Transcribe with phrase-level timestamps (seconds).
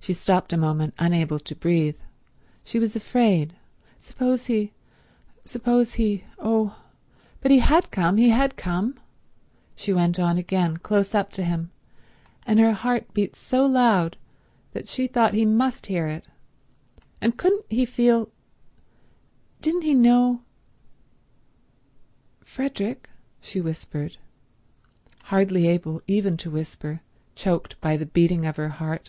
[0.00, 1.96] She stopped a moment, unable to breathe.
[2.62, 3.56] She was afraid.
[3.98, 6.76] Suppose he—suppose he—oh,
[7.40, 9.00] but he had come, he had come.
[9.74, 11.70] She went on again, close up to him,
[12.46, 14.18] and her heart beat so loud
[14.72, 16.26] that she thought he must hear it.
[17.22, 18.34] And couldn't he feel—didn't
[19.82, 20.42] he know—
[22.44, 23.08] "Frederick,"
[23.40, 24.18] she whispered,
[25.30, 27.00] hardly able even to whisper,
[27.34, 29.08] choked by the beating of her heart.